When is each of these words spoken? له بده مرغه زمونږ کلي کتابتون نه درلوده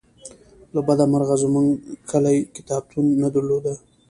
له 0.73 0.79
بده 0.87 1.05
مرغه 1.11 1.35
زمونږ 1.43 1.67
کلي 2.09 2.37
کتابتون 2.55 3.05
نه 3.21 3.27
درلوده 3.33 3.73